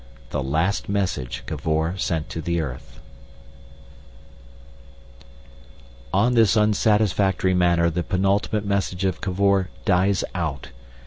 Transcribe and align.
The 0.31 0.41
Last 0.41 0.89
Message 0.89 1.43
Cavor 1.45 1.95
sent 1.95 2.27
to 2.29 2.41
the 2.41 2.59
Earth 2.59 2.99
On 6.11 6.33
this 6.33 6.57
unsatisfactory 6.57 7.53
manner 7.53 7.87
the 7.91 8.01
penultimate 8.01 8.65
message 8.65 9.05
of 9.05 9.21
Cavor 9.21 9.69
dies 9.85 10.23
out. 10.33 10.69